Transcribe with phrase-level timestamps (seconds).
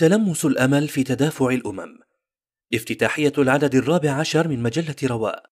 [0.00, 1.98] تلمس الأمل في تدافع الأمم.
[2.74, 5.44] افتتاحية العدد الرابع عشر من مجلة رواء.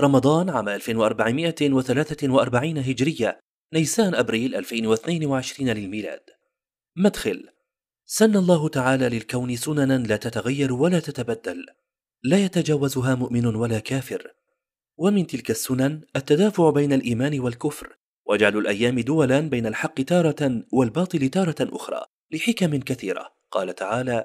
[0.00, 3.40] رمضان عام 1443 هجرية
[3.74, 6.20] نيسان أبريل 2022 للميلاد.
[6.96, 7.48] مدخل
[8.06, 11.66] سن الله تعالى للكون سننا لا تتغير ولا تتبدل
[12.22, 14.32] لا يتجاوزها مؤمن ولا كافر.
[14.96, 21.56] ومن تلك السنن التدافع بين الإيمان والكفر وجعل الأيام دولا بين الحق تارة والباطل تارة
[21.60, 23.36] أخرى لحكم كثيرة.
[23.56, 24.24] قال تعالى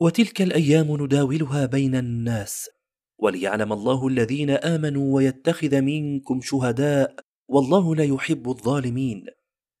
[0.00, 2.70] وتلك الأيام نداولها بين الناس
[3.18, 7.16] وليعلم الله الذين آمنوا ويتخذ منكم شهداء
[7.48, 9.26] والله لا يحب الظالمين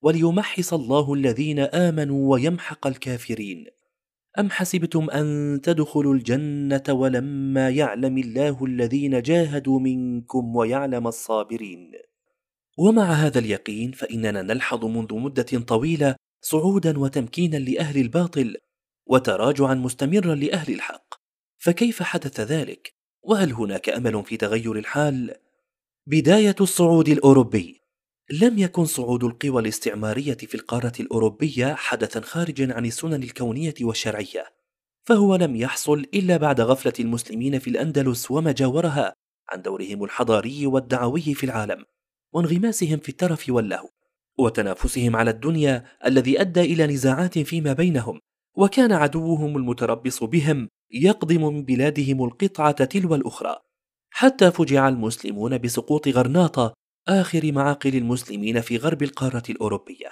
[0.02, 3.66] وليمحص الله الذين آمنوا ويمحق الكافرين.
[4.38, 11.92] أم حسبتم أن تدخلوا الجنة ولما يعلم الله الذين جاهدوا منكم ويعلم الصابرين؟
[12.78, 18.56] ومع هذا اليقين فإننا نلحظ منذ مدة طويلة صعودا وتمكينا لأهل الباطل
[19.08, 21.14] وتراجعا مستمرا لأهل الحق
[21.58, 25.34] فكيف حدث ذلك؟ وهل هناك أمل في تغير الحال؟
[26.06, 27.80] بداية الصعود الأوروبي
[28.30, 34.44] لم يكن صعود القوى الاستعمارية في القارة الأوروبية حدثا خارجا عن السنن الكونية والشرعية
[35.04, 39.14] فهو لم يحصل إلا بعد غفلة المسلمين في الأندلس وما جاورها
[39.48, 41.84] عن دورهم الحضاري والدعوي في العالم
[42.32, 43.88] وانغماسهم في الترف واللهو
[44.38, 48.20] وتنافسهم على الدنيا الذي أدى إلى نزاعات فيما بينهم
[48.58, 53.56] وكان عدوهم المتربص بهم يقضم من بلادهم القطعة تلو الأخرى.
[54.10, 56.74] حتى فجع المسلمون بسقوط غرناطة
[57.08, 60.08] آخر معاقل المسلمين في غرب القارة الأوروبية.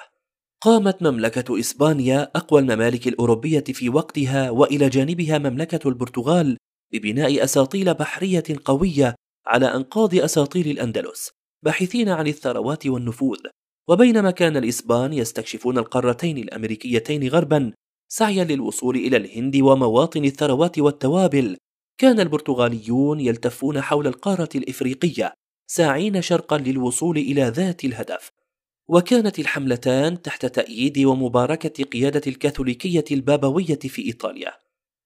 [0.60, 6.56] قامت مملكة إسبانيا أقوى الممالك الأوروبية في وقتها وإلى جانبها مملكة البرتغال
[6.92, 9.14] ببناء أساطيل بحرية قوية
[9.46, 11.30] على أنقاض أساطيل الأندلس
[11.62, 13.38] باحثين عن الثروات والنفوذ.
[13.88, 17.72] وبينما كان الإسبان يستكشفون القارتين الأمريكيتين غربا
[18.08, 21.56] سعيا للوصول إلى الهند ومواطن الثروات والتوابل.
[21.98, 25.34] كان البرتغاليون يلتفون حول القارة الإفريقية
[25.70, 28.30] ساعين شرقا للوصول إلى ذات الهدف.
[28.88, 34.52] وكانت الحملتان تحت تأييد ومباركة قيادة الكاثوليكية البابوية في إيطاليا.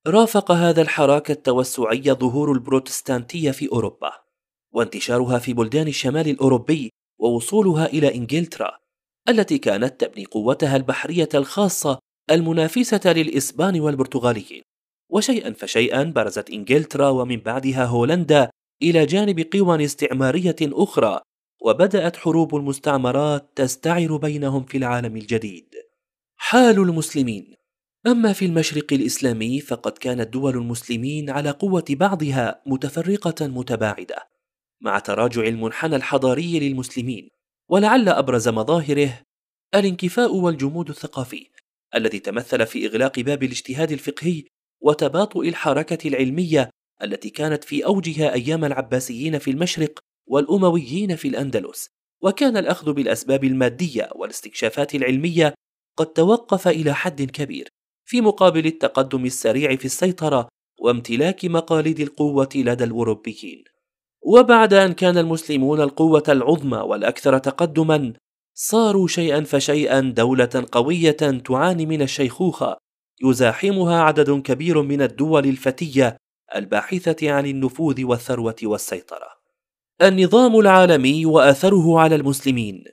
[0.06, 4.12] رافق هذا الحراك التوسعي ظهور البروتستانتية في أوروبا
[4.72, 8.78] وانتشارها في بلدان الشمال الأوروبي ووصولها إلى إنجلترا
[9.28, 11.98] التي كانت تبني قوتها البحرية الخاصة
[12.30, 14.62] المنافسة للإسبان والبرتغاليين.
[15.10, 18.50] وشيئا فشيئا برزت إنجلترا ومن بعدها هولندا
[18.82, 21.20] إلى جانب قوى استعمارية أخرى
[21.62, 25.74] وبدأت حروب المستعمرات تستعر بينهم في العالم الجديد.
[26.36, 27.54] حال المسلمين.
[28.06, 34.16] أما في المشرق الإسلامي فقد كانت دول المسلمين على قوة بعضها متفرقة متباعدة
[34.80, 37.28] مع تراجع المنحنى الحضاري للمسلمين
[37.70, 39.22] ولعل أبرز مظاهره
[39.74, 41.46] الانكفاء والجمود الثقافي.
[41.94, 44.44] الذي تمثل في إغلاق باب الاجتهاد الفقهي
[44.80, 46.70] وتباطؤ الحركة العلمية
[47.02, 51.88] التي كانت في أوجها أيام العباسيين في المشرق والأمويين في الأندلس.
[52.22, 55.54] وكان الأخذ بالأسباب المادية والاستكشافات العلمية
[55.96, 57.68] قد توقف إلى حد كبير
[58.08, 60.48] في مقابل التقدم السريع في السيطرة
[60.80, 63.64] وامتلاك مقاليد القوة لدى الأوروبيين.
[64.22, 68.12] وبعد أن كان المسلمون القوة العظمى والأكثر تقدما
[68.54, 71.10] صاروا شيئا فشيئا دولة قوية
[71.44, 72.76] تعاني من الشيخوخة
[73.24, 76.16] يزاحمها عدد كبير من الدول الفتية
[76.56, 79.28] الباحثة عن النفوذ والثروة والسيطرة.
[80.02, 82.84] النظام العالمي وأثره على المسلمين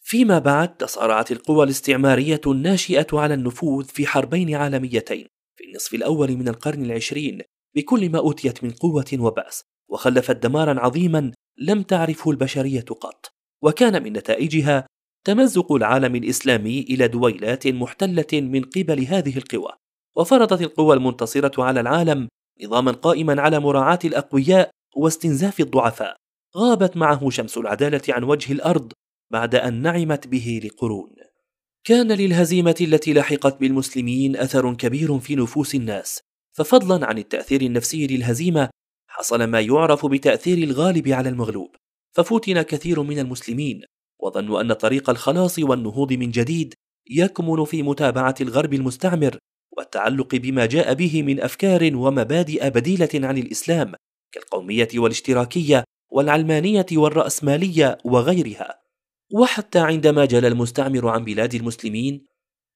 [0.00, 6.48] فيما بعد تصارعت القوى الاستعمارية الناشئة على النفوذ في حربين عالميتين في النصف الأول من
[6.48, 7.40] القرن العشرين
[7.76, 14.12] بكل ما أوتيت من قوة وبأس وخلفت دمارا عظيما لم تعرفه البشرية قط وكان من
[14.12, 14.86] نتائجها
[15.26, 19.72] تمزق العالم الإسلامي إلى دويلات محتلة من قبل هذه القوى
[20.16, 22.28] وفرضت القوى المنتصرة على العالم
[22.62, 26.16] نظاما قائما على مراعاة الأقوياء واستنزاف الضعفاء.
[26.56, 28.92] غابت معه شمس العدالة عن وجه الأرض
[29.32, 31.10] بعد أن نعمت به لقرون.
[31.84, 36.20] كان للهزيمة التي لحقت بالمسلمين أثر كبير في نفوس الناس
[36.56, 38.68] ففضلا عن التأثير النفسي للهزيمة
[39.08, 41.76] حصل ما يعرف بتأثير الغالب على المغلوب
[42.12, 43.82] ففتن كثير من المسلمين.
[44.22, 46.74] وظنوا أن طريق الخلاص والنهوض من جديد
[47.10, 49.38] يكمن في متابعة الغرب المستعمر
[49.76, 53.92] والتعلق بما جاء به من أفكار ومبادئ بديلة عن الإسلام
[54.32, 58.80] كالقومية والاشتراكية والعلمانية والرأسمالية وغيرها.
[59.32, 62.24] وحتى عندما جل المستعمر عن بلاد المسلمين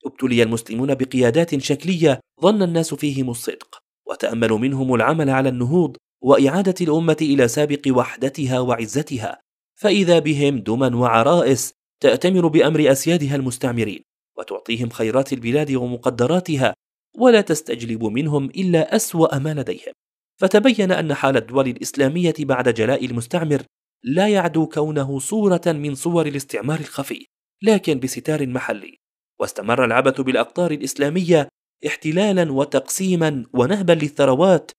[0.06, 7.16] ابتلي المسلمون بقيادات شكلية ظن الناس فيهم الصدق وتأملوا منهم العمل على النهوض وإعادة الأمة
[7.22, 9.40] إلى سابق وحدتها وعزتها.
[9.80, 14.02] فإذا بهم دما وعرائس تأتمر بأمر أسيادها المستعمرين
[14.38, 16.74] وتعطيهم خيرات البلاد ومقدراتها
[17.18, 19.92] ولا تستجلب منهم إلا أسوأ ما لديهم.
[20.40, 23.62] فتبين أن حال الدول الإسلامية بعد جلاء المستعمر
[24.04, 27.26] لا يعدو كونه صورة من صور الاستعمار الخفي
[27.62, 28.98] لكن بستار محلي.
[29.40, 31.48] واستمر العبث بالأقطار الإسلامية
[31.86, 34.70] احتلالا وتقسيما ونهبا للثروات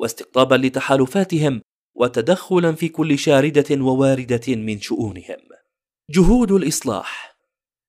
[0.00, 1.62] واستقطابا لتحالفاتهم
[2.00, 5.36] وتدخلا في كل شاردة وواردة من شؤونهم.
[6.10, 7.36] جهود الإصلاح.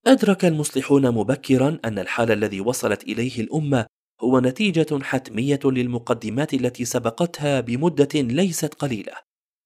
[0.08, 3.86] أدرك المصلحون مبكرا أن الحال الذي وصلت إليه الأمة
[4.22, 9.13] هو نتيجة حتمية للمقدمات التي سبقتها بمدة ليست قليلة.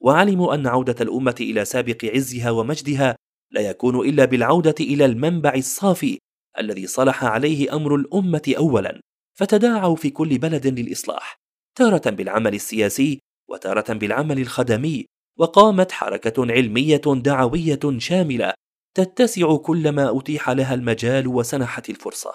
[0.01, 3.15] وعلموا أن عودة الأمة إلى سابق عزها ومجدها
[3.51, 6.19] لا يكون إلا بالعودة إلى المنبع الصافي
[6.59, 9.01] الذي صلح عليه أمر الأمة اولا.
[9.37, 11.35] فتداعوا في كل بلد للإصلاح.
[11.77, 13.19] تارة بالعمل السياسي
[13.49, 15.05] وتارة بالعمل الخدمي
[15.39, 18.53] وقامت حركة علمية دعوية شاملة
[18.97, 22.31] تتسع كلما أتيح لها المجال وسنحت الفرصة.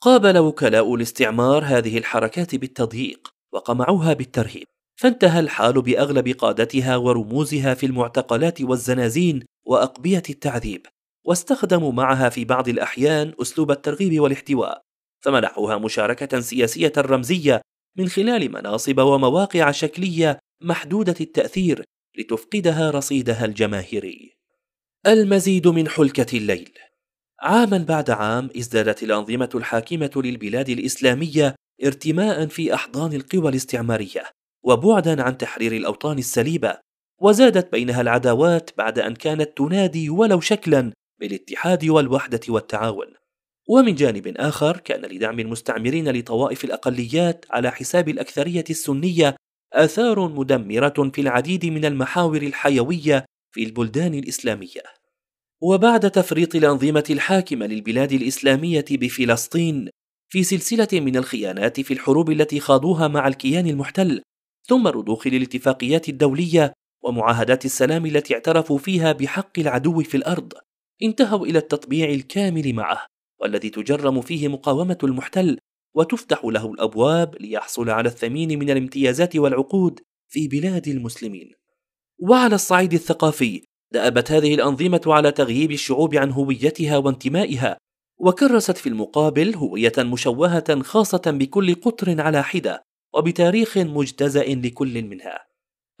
[0.00, 4.64] قابل وكلاء الاستعمار هذه الحركات بالتضييق وقمعوها بالترهيب.
[4.96, 10.86] فانتهى الحال بأغلب قادتها ورموزها في المعتقلات والزنازين وأقبية التعذيب
[11.24, 14.82] واستخدموا معها في بعض الأحيان أسلوب الترغيب والاحتواء
[15.24, 17.60] فمنحوها مشاركة سياسية رمزية
[17.98, 21.84] من خلال مناصب ومواقع شكلية محدودة التأثير
[22.18, 24.36] لتفقدها رصيدها الجماهيري.
[25.06, 26.70] المزيد من حلكه الليل.
[27.40, 34.24] عاما بعد عام ازدادت الأنظمة الحاكمة للبلاد الإسلامية ارتماء في أحضان القوى الاستعمارية
[34.64, 36.78] وبعدا عن تحرير الأوطان السليبة
[37.20, 43.14] وزادت بينها العداوات بعد أن كانت تنادي ولو شكلا بالاتحاد والوحدة والتعاون.
[43.68, 49.36] ومن جانب آخر كان لدعم المستعمرين لطوائف الأقليات على حساب الأكثرية السنية
[49.74, 53.24] آثار مدمرة في العديد من المحاور الحيوية
[53.54, 54.82] في البلدان الإسلامية.
[55.62, 59.88] وبعد تفريط الأنظمة الحاكمة للبلاد الإسلامية بفلسطين
[60.32, 64.22] في سلسلة من الخيانات في الحروب التي خاضوها مع الكيان المحتل،
[64.68, 66.72] ثم رضوخ للاتفاقيات الدولية
[67.04, 70.52] ومعاهدات السلام التي اعترفوا فيها بحق العدو في الأرض،
[71.02, 73.06] انتهوا إلى التطبيع الكامل معه،
[73.40, 75.58] والذي تجرم فيه مقاومة المحتل
[75.94, 81.50] وتفتح له الأبواب ليحصل على الثمين من الامتيازات والعقود في بلاد المسلمين.
[82.18, 83.62] وعلى الصعيد الثقافي
[83.92, 87.78] دأبت هذه الأنظمة على تغييب الشعوب عن هويتها وانتمائها،
[88.18, 92.82] وكرست في المقابل هوية مشوهة خاصة بكل قطر على حدة،
[93.14, 95.38] وبتاريخ مجتزأ لكل منها.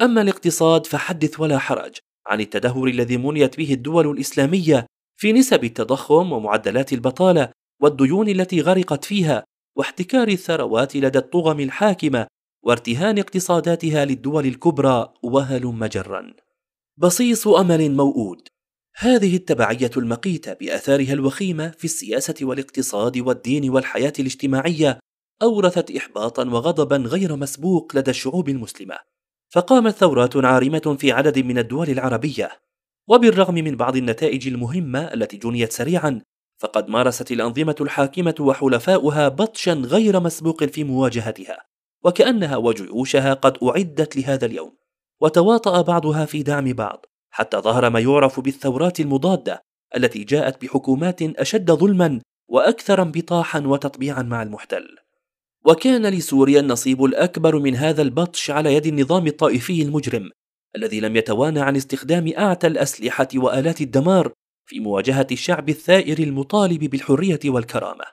[0.02, 1.96] أما الاقتصاد فحدث ولا حرج
[2.26, 4.86] عن التدهور الذي منيت به الدول الإسلامية
[5.16, 7.50] في نسب التضخم ومعدلات البطالة
[7.82, 9.44] والديون التي غرقت فيها
[9.76, 12.26] واحتكار الثروات لدى الطغم الحاكمة
[12.62, 16.34] وارتهان اقتصاداتها للدول الكبرى وهلم جرا
[16.96, 18.48] بصيص أمل موؤود.
[18.96, 24.98] هذه التبعية المقيتة بآثارها الوخيمة في السياسة والاقتصاد والدين والحياة الاجتماعية
[25.42, 28.98] أورثت إحباطا وغضبا غير مسبوق لدى الشعوب المسلمة.
[29.50, 32.50] فقامت ثورات عارمة في عدد من الدول العربية.
[33.08, 36.20] وبالرغم من بعض النتائج المهمة التي جنيت سريعا
[36.64, 41.64] فقد مارست الأنظمة الحاكمة وحلفاؤها بطشا غير مسبوق في مواجهتها
[42.04, 44.76] وكأنها وجيوشها قد أعدت لهذا اليوم
[45.20, 49.62] وتواطأ بعضها في دعم بعض حتى ظهر ما يعرف بالثورات المضادة
[49.96, 54.96] التي جاءت بحكومات أشد ظلما وأكثر انبطاحا وتطبيعا مع المحتل.
[55.64, 60.30] وكان لسوريا النصيب الأكبر من هذا البطش على يد النظام الطائفي المجرم
[60.76, 64.32] الذي لم يتوانى عن استخدام أعتى الأسلحة وآلات الدمار
[64.66, 68.04] في مواجهة الشعب الثائر المطالب بالحرية والكرامة.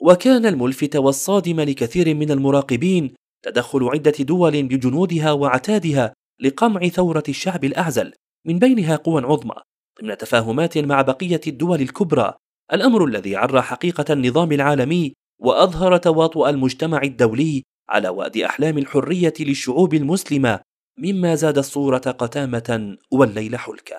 [0.00, 8.12] وكان الملفت والصادم لكثير من المراقبين تدخل عدة دول بجنودها وعتادها لقمع ثورة الشعب الأعزل
[8.46, 9.54] من بينها قوى عظمى
[10.02, 12.34] ضمن تفاهمات مع بقية الدول الكبرى
[12.72, 19.94] الأمر الذي عرى حقيقة النظام العالمي وأظهر تواطؤ المجتمع الدولي على وأد أحلام الحرية للشعوب
[19.94, 20.60] المسلمة
[20.98, 23.96] مما زاد الصورة قتامة والليل حلكة.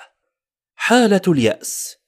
[0.76, 1.99] حالة اليأس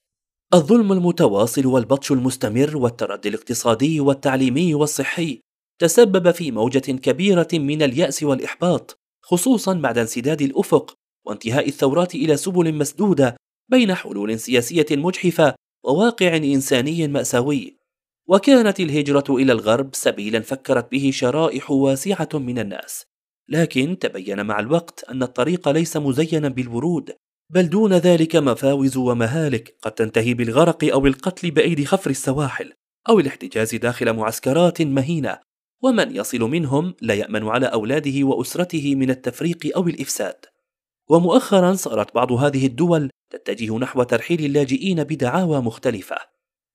[0.53, 5.41] الظلم المتواصل والبطش المستمر والتردي الاقتصادي والتعليمي والصحي
[5.79, 10.93] تسبب في موجة كبيرة من اليأس والإحباط، خصوصا بعد انسداد الأفق
[11.25, 13.37] وانتهاء الثورات إلى سبل مسدودة
[13.69, 15.55] بين حلول سياسية مجحفة
[15.85, 17.77] وواقع إنساني مأساوي.
[18.27, 23.03] وكانت الهجرة إلى الغرب سبيلا فكرت به شرائح واسعة من الناس،
[23.49, 27.11] لكن تبين مع الوقت أن الطريق ليس مزينا بالورود
[27.53, 29.77] بل دون ذلك مفاوز ومهالك.
[29.81, 32.73] قد تنتهي بالغرق أو القتل بأيدي خفر السواحل
[33.09, 35.39] أو الاحتجاز داخل معسكرات مهينة.
[35.83, 40.45] ومن يصل منهم لا يأمن على أولاده وأسرته من التفريق أو الإفساد.
[41.09, 46.17] ومؤخرا صارت بعض هذه الدول تتجه نحو ترحيل اللاجئين بدعاوى مختلفة.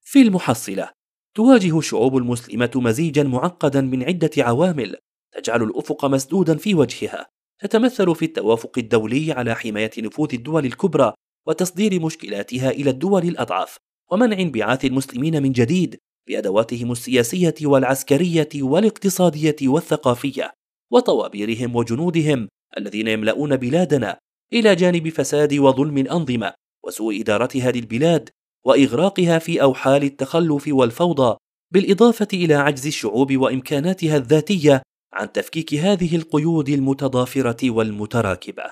[0.03, 0.91] في المحصلة
[1.35, 4.97] تواجه الشعوب المسلمة مزيجا معقدا من عدة عوامل
[5.33, 7.36] تجعل الأفق مسدودا في وجهها.
[7.59, 11.15] تتمثل في التوافق الدولي على حماية نفوذ الدول الكبرى
[11.47, 13.77] وتصدير مشكلاتها إلى الدول الأضعف
[14.13, 15.97] ومنع انبعاث المسلمين من جديد
[16.29, 20.53] بأدواتهم السياسية والعسكرية والاقتصادية والثقافية
[20.93, 22.49] وطوابيرهم وجنودهم
[22.79, 24.19] الذين يملؤون بلادنا
[24.53, 26.53] إلى جانب فساد وظلم الأنظمة
[26.87, 28.31] وسوء إدارتها للبلاد
[28.65, 31.37] وإغراقها في أوحال التخلف والفوضى
[31.73, 34.83] بالإضافة إلى عجز الشعوب وإمكاناتها الذاتية
[35.17, 38.65] عن تفكيك هذه القيود المتضافرة والمتراكبة.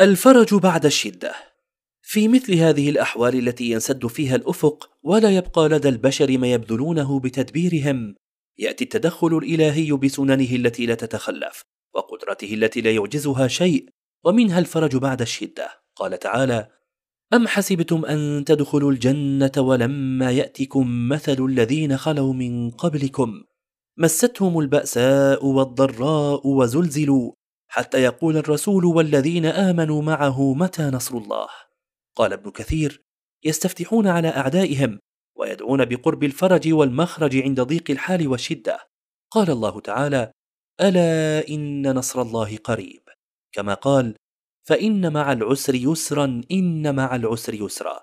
[0.00, 1.34] الفرج بعد الشدة.
[2.02, 8.14] في مثل هذه الأحوال التي ينسد فيها الأفق ولا يبقى لدى البشر ما يبذلونه بتدبيرهم
[8.58, 11.62] يأتي التدخل الإلهي بسننه التي لا تتخلف
[11.94, 13.88] وقدرته التي لا يعجزها شيء
[14.24, 15.68] ومنها الفرج بعد الشدة.
[15.96, 16.68] قال تعالى
[17.34, 23.42] أم حسبتم أن تدخلوا الجنة ولما يأتكم مثل الذين خلوا من قبلكم؟
[23.98, 27.32] مستهم البأساء والضراء وزلزلوا
[27.68, 31.48] حتى يقول الرسول والذين آمنوا معه متى نصر الله؟
[32.16, 33.02] قال ابن كثير
[33.44, 34.98] يستفتحون على أعدائهم
[35.36, 38.78] ويدعون بقرب الفرج والمخرج عند ضيق الحال والشدة.
[39.30, 40.32] قال الله تعالى
[40.80, 43.02] ألا إن نصر الله قريب.
[43.52, 44.14] كما قال
[44.68, 48.00] فإن مع العسر يسرا إن مع العسر يسرا.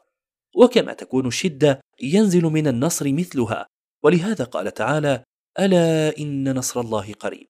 [0.56, 3.68] وكما تكون الشدة ينزل من النصر مثلها
[4.04, 5.24] ولهذا قال تعالى
[5.60, 7.48] ألا إن نصر الله قريب.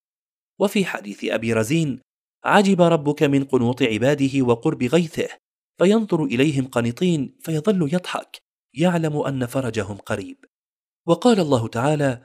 [0.60, 2.00] وفي حديث أبي رزين
[2.44, 5.30] عجب ربك من قنوط عباده وقرب غيثه
[5.78, 8.42] فينظر إليهم قنطين فيظل يضحك
[8.74, 10.38] يعلم أن فرجهم قريب.
[11.08, 12.24] وقال الله تعالى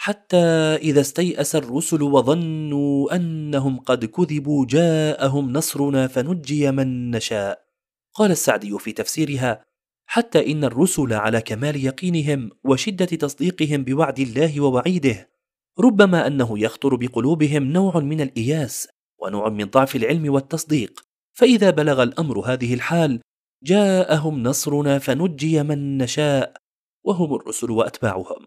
[0.00, 0.36] حتى
[0.76, 7.68] إذا استيأس الرسل وظنوا أنهم قد كذبوا جاءهم نصرنا فنجي من نشاء.
[8.14, 9.64] قال السعدي في تفسيرها
[10.10, 15.30] حتى إن الرسل على كمال يقينهم وشدة تصديقهم بوعد الله ووعيده
[15.78, 18.88] ربما أنه يخطر بقلوبهم نوع من الإياس
[19.18, 21.00] ونوع من ضعف العلم والتصديق.
[21.32, 23.20] فإذا بلغ الأمر هذه الحال
[23.62, 26.56] جاءهم نصرنا فنجي من نشاء
[27.04, 28.46] وهم الرسل وأتباعهم.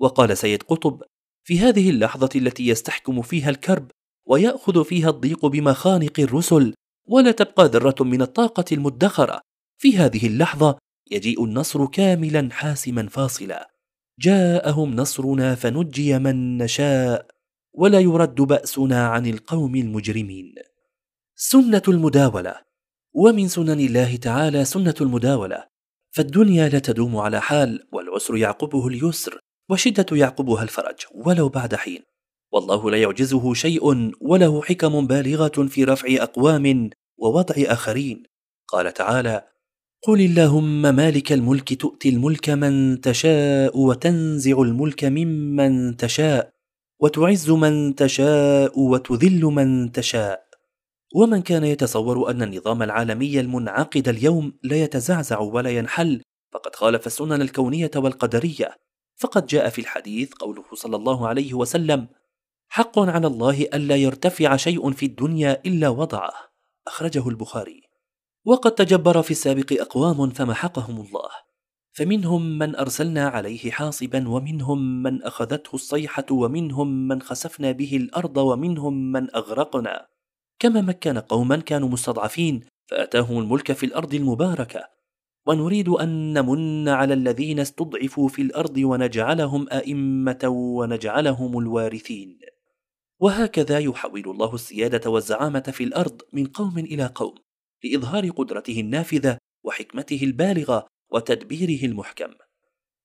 [0.00, 1.02] وقال سيد قطب
[1.44, 3.90] في هذه اللحظة التي يستحكم فيها الكرب
[4.28, 6.74] ويأخذ فيها الضيق بمخانق الرسل
[7.08, 9.40] ولا تبقى ذرة من الطاقة المدخرة.
[9.78, 10.78] في هذه اللحظة
[11.10, 13.70] يجيء النصر كاملا حاسما فاصلا.
[14.20, 17.26] جاءهم نصرنا فنجي من نشاء
[17.74, 20.54] ولا يرد بأسنا عن القوم المجرمين.
[21.36, 22.54] سنة المداولة.
[23.14, 25.66] ومن سنن الله تعالى سنة المداولة.
[26.10, 32.02] فالدنيا لا تدوم على حال والعسر يعقبه اليسر وشدة يعقبها الفرج ولو بعد حين.
[32.52, 38.22] والله لا يعجزه شيء وله حكم بالغة في رفع أقوام ووضع آخرين.
[38.68, 39.55] قال تعالى
[40.06, 46.52] قل اللهم مالك الملك تؤتي الملك من تشاء وتنزع الملك ممن تشاء
[47.00, 50.46] وتعز من تشاء وتذل من تشاء
[51.14, 56.22] ومن كان يتصور أن النظام العالمي المنعقد اليوم لا يتزعزع ولا ينحل
[56.52, 58.76] فقد خالف السنن الكونية والقدرية
[59.16, 62.08] فقد جاء في الحديث قوله صلى الله عليه وسلم
[62.68, 66.32] حق على الله ألا يرتفع شيء في الدنيا إلا وضعه
[66.86, 67.85] أخرجه البخاري
[68.46, 71.30] وقد تجبر في السابق أقوام فمحقهم الله
[71.92, 79.12] فمنهم من أرسلنا عليه حاصبا ومنهم من أخذته الصيحة ومنهم من خسفنا به الأرض ومنهم
[79.12, 80.06] من أغرقنا.
[80.58, 84.88] كما مكن قوما كانوا مستضعفين فأتاهم الملك في الأرض المباركة.
[85.46, 92.38] ونريد أن نمن على الذين استضعفوا في الأرض ونجعلهم أئمة ونجعلهم الوارثين.
[93.20, 97.45] وهكذا يحول الله السيادة والزعامة في الأرض من قوم إلى قوم.
[97.88, 102.34] لإظهار قدرته النافذة وحكمته البالغة وتدبيره المحكم.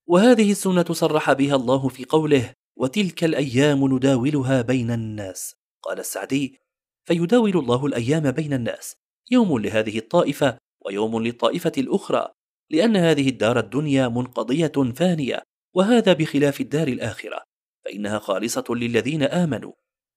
[0.08, 6.60] وهذه السنة صرح بها الله في قوله وتلك الأيام نداولها بين الناس قال السعدي
[7.06, 8.96] فيداول الله الأيام بين الناس
[9.32, 12.28] يوم لهذه الطائفة ويوم للطائفة الأخرى
[12.70, 15.44] لأن هذه الدار الدنيا منقضية فانية
[15.76, 17.42] وهذا بخلاف الدار الآخرة
[17.86, 19.72] فإنها خالصة للذين آمنوا.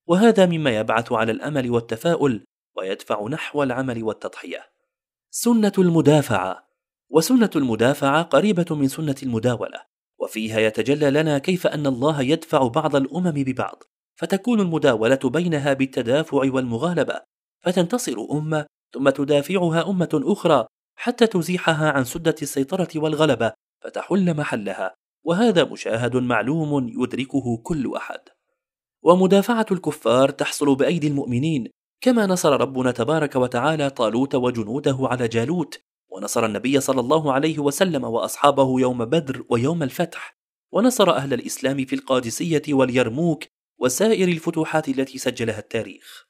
[0.07, 2.45] وهذا مما يبعث على الأمل والتفاؤل
[2.77, 4.67] ويدفع نحو العمل والتضحية.
[5.31, 6.69] سنة المدافعة.
[7.11, 9.81] وسنة المدافعة قريبة من سنة المداولة.
[10.19, 13.83] وفيها يتجلى لنا كيف أن الله يدفع بعض الأمم ببعض.
[14.17, 17.21] فتكون المداولة بينها بالتدافع والمغالبة.
[17.63, 20.67] فتنتصر أمة ثم تدافعها أمة أخرى
[20.97, 24.95] حتى تزيحها عن سدة السيطرة والغلبة فتحل محلها.
[25.25, 28.21] وهذا مشاهد معلوم يدركه كل أحد.
[29.03, 31.71] ومدافعة الكفار تحصل بأيدي المؤمنين.
[32.05, 38.05] كما نصر ربنا تبارك وتعالى طالوت وجنوده على جالوت ونصر النبي صلى الله عليه وسلم
[38.05, 40.37] وأصحابه يوم بدر ويوم الفتح
[40.73, 43.45] ونصر أهل الإسلام في القادسية واليرموك
[43.81, 46.27] وسائر الفتوحات التي سجلها التاريخ.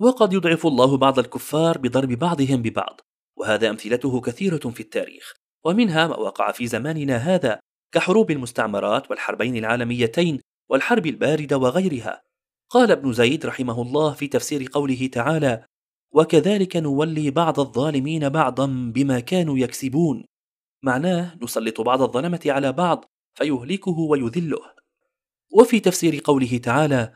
[0.00, 3.00] وقد يضعف الله بعض الكفار بضرب بعضهم ببعض
[3.36, 7.60] وهذا أمثلته كثيرة في التاريخ ومنها ما وقع في زماننا هذا
[7.94, 10.40] كحروب المستعمرات والحربين العالميتين
[10.70, 12.29] والحرب الباردة وغيرها.
[12.70, 15.64] قال ابن زيد رحمه الله في تفسير قوله تعالى
[16.12, 20.24] وكذلك نولي بعض الظالمين بعضا بما كانوا يكسبون
[20.82, 24.60] معناه نسلط بعض الظلمة على بعض فيهلكه ويذله.
[25.52, 27.14] وفي تفسير قوله تعالى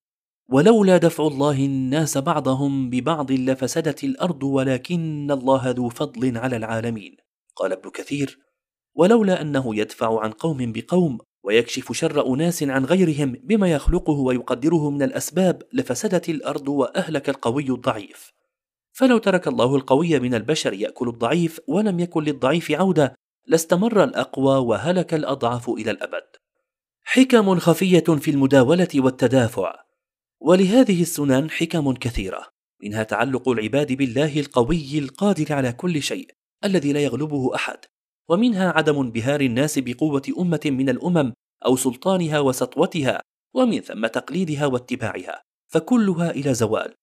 [0.49, 7.17] ولولا دفع الله الناس بعضهم ببعض لفسدت الأرض ولكن الله ذو فضل على العالمين
[7.57, 8.39] قال ابن كثير
[8.95, 15.03] ولولا أنه يدفع عن قوم بقوم ويكشف شر أناس عن غيرهم بما يخلقه ويقدره من
[15.03, 18.33] الأسباب لفسدت الأرض وأهلك القوي الضعيف.
[18.93, 23.15] فلو ترك الله القوي من البشر يأكل الضعيف ولم يكن للضعيف عودة
[23.47, 26.25] لاستمر الأقوى وهلك الأضعف إلى الأبد.
[27.05, 29.85] حكم خفية في المداولة والتدافع.
[30.41, 32.47] ولهذه السنن حكم كثيرة
[32.83, 36.31] منها تعلق العباد بالله القوي القادر على كل شيء
[36.65, 37.79] الذي لا يغلبه أحد.
[38.29, 41.33] ومنها عدم انبهار الناس بقوة أمة من الأمم
[41.67, 43.21] أو سلطانها وسطوتها
[43.55, 46.95] ومن ثم تقليدها واتباعها فكلها إلى زوال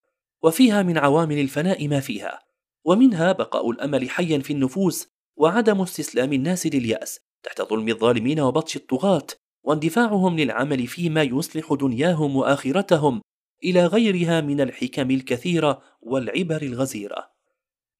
[0.44, 2.40] وفيها من عوامل الفناء ما فيها
[2.86, 9.28] ومنها بقاء الأمل حيا في النفوس وعدم استسلام الناس لليأس تحت ظلم الظالمين وبطش الطغاة
[9.64, 13.22] واندفاعهم للعمل فيما يصلح دنياهم وآخرتهم
[13.64, 17.32] إلى غيرها من الحكم الكثيرة والعبر الغزيرة.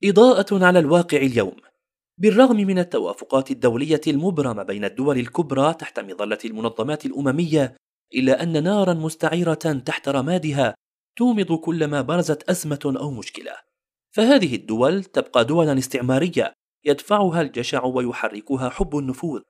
[0.04, 1.56] إضاءة على الواقع اليوم.
[2.18, 7.76] بالرغم من التوافقات الدولية المبرمة بين الدول الكبرى تحت مظلة المنظمات الأممية
[8.16, 9.54] إلا أن نارا مستعيرة
[9.86, 10.76] تحت رمادها
[11.16, 13.52] تومض كلما برزت أزمة أو مشكلة.
[14.12, 16.54] فهذه الدول تبقى دولا استعمارية
[16.86, 19.42] يدفعها الجشع ويحركها حب النفوذ.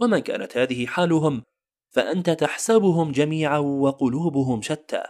[0.00, 1.42] ومن كانت هذه حالهم؟
[1.90, 5.02] فأنت تحسبهم جميعا وقلوبهم شتى.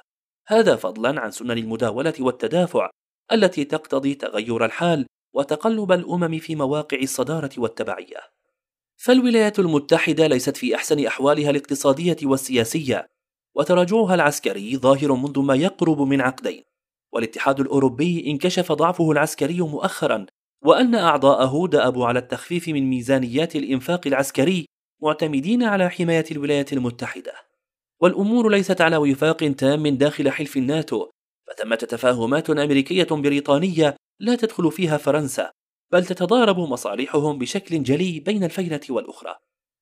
[0.47, 2.91] هذا فضلا عن سنن المداولة والتدافع
[3.33, 8.21] التي تقتضي تغير الحال وتقلب الأمم في مواقع الصدارة والتبعية.
[8.97, 13.09] فالولايات المتحدة ليست في أحسن أحوالها الاقتصادية والسياسية
[13.55, 16.65] وتراجعها العسكري ظاهر منذ ما يقرب من عقدين.
[17.13, 20.27] والاتحاد الأوروبي انكشف ضعفه العسكري مؤخرا
[20.65, 24.67] وأن اعضاءه دابوا على التخفيف من ميزانيات الإنفاق العسكري
[25.03, 27.33] معتمدين على حماية الولايات المتحدة.
[28.01, 31.11] والأمور ليست على وفاق تام داخل حلف الناتو
[31.49, 35.51] فثمه تفاهمات أمريكية بريطانية لا تدخل فيها فرنسا
[35.93, 39.37] بل تتضارب مصالحهم بشكل جلي بين الفينه والأخرى.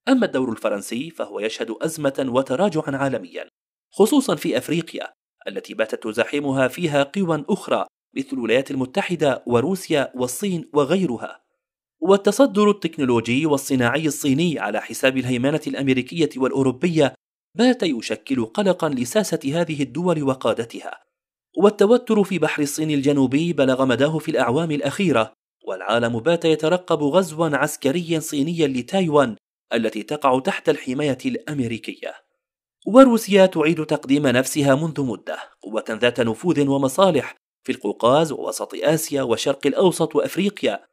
[0.08, 3.48] أما الدور الفرنسي فهو يشهد أزمة وتراجعا عالميا
[3.92, 5.12] خصوصا في أفريقيا
[5.48, 11.42] التي باتت تزاحمها فيها قوى أخرى مثل الولايات المتحدة وروسيا والصين وغيرها.
[12.00, 17.14] والتصدر التكنولوجي والصناعي الصيني على حساب الهيمنة الأمريكية والأوروبية
[17.54, 21.07] بات يشكل قلقا لساسة هذه الدول وقادتها.
[21.60, 25.32] والتوتر في بحر الصين الجنوبي بلغ مداه في الأعوام الأخيرة
[25.64, 29.36] والعالم بات يترقب غزوا عسكريا صينيا لتايوان
[29.74, 32.14] التي تقع تحت الحماية الأمريكية.
[32.86, 37.34] وروسيا تعيد تقديم نفسها منذ مدة قوة ذات نفوذ ومصالح
[37.66, 40.84] في القوقاز ووسط آسيا وشرق الأوسط وأفريقيا.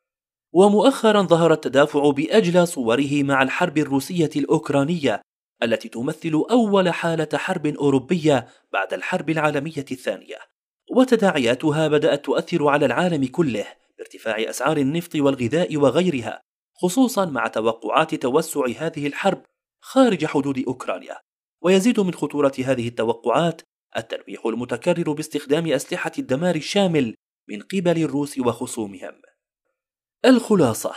[0.54, 5.22] ومؤخرا ظهر التدافع باجلى صوره مع الحرب الروسية الأوكرانية
[5.64, 10.55] التي تمثل أول حالة حرب أوروبية بعد الحرب العالمية الثانية.
[10.92, 13.66] وتداعياتها بدأت تؤثر على العالم كله
[13.98, 16.42] بارتفاع أسعار النفط والغذاء وغيرها
[16.76, 19.44] خصوصا مع توقعات توسع هذه الحرب
[19.82, 21.18] خارج حدود أوكرانيا.
[21.62, 23.62] ويزيد من خطورة هذه التوقعات
[23.98, 27.16] التلويح المتكرر باستخدام أسلحة الدمار الشامل
[27.50, 29.22] من قبل الروس وخصومهم.
[30.26, 30.96] الخلاصة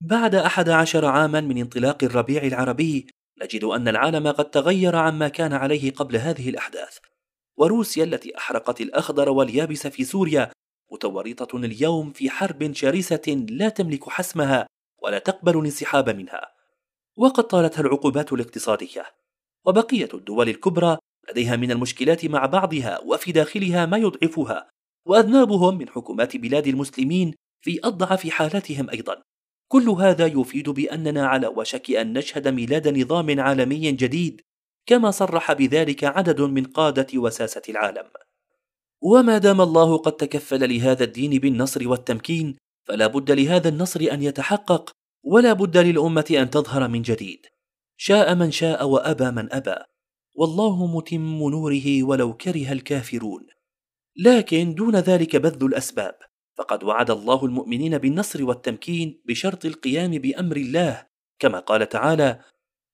[0.00, 3.06] بعد أحد عشر عاما من انطلاق الربيع العربي
[3.42, 6.98] نجد أن العالم قد تغير عما كان عليه قبل هذه الأحداث.
[7.58, 10.52] وروسيا التي أحرقت الأخضر واليابس في سوريا
[10.92, 14.66] متورطة اليوم في حرب شرسة لا تملك حسمها
[15.02, 16.52] ولا تقبل الانسحاب منها.
[17.16, 19.06] وقد طالتها العقوبات الاقتصادية
[19.66, 20.98] وبقية الدول الكبرى
[21.30, 24.70] لديها من المشكلات مع بعضها وفي داخلها ما يضعفها
[25.06, 29.22] وأذنابهم من حكومات بلاد المسلمين في أضعف حالاتهم أيضا.
[29.68, 34.40] كل هذا يفيد بأننا على وشك أن نشهد ميلاد نظام عالمي جديد
[34.88, 38.08] كما صرح بذلك عدد من قادة وساسة العالم.
[39.02, 44.90] وما دام الله قد تكفل لهذا الدين بالنصر والتمكين فلا بد لهذا النصر أن يتحقق
[45.24, 47.46] ولا بد للأمة أن تظهر من جديد.
[47.96, 49.76] شاء من شاء وأبى من أبى.
[50.34, 53.46] والله متم نوره ولو كره الكافرون.
[54.16, 56.14] لكن دون ذلك بذل الأسباب.
[56.58, 61.06] فقد وعد الله المؤمنين بالنصر والتمكين بشرط القيام بأمر الله
[61.38, 62.40] كما قال تعالى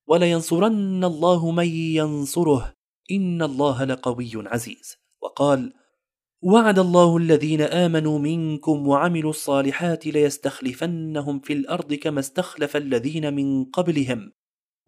[0.07, 2.75] ولينصرن الله من ينصره.
[3.11, 4.97] إن الله لقوي عزيز.
[5.23, 5.73] وقال
[6.43, 14.33] وعد الله الذين آمنوا منكم وعملوا الصالحات ليستخلفنهم في الأرض كما استخلف الذين من قبلهم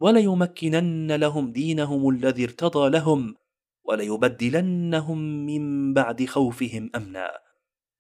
[0.01, 3.35] وليمكنن لهم دينهم الذي ارتضى لهم
[3.85, 7.31] وليبدلنهم من بعد خوفهم أمنا.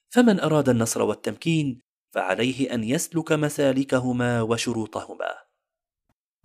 [0.09, 1.81] فمن أراد النصر والتمكين
[2.15, 5.46] فعليه أن يسلك مسالكهما وشروطهما.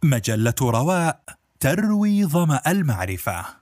[0.03, 1.21] مجلة رواء
[1.59, 3.60] تروي ظمأ المعرفة.